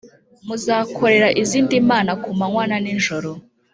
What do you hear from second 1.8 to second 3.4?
mana ku manywa na nijoro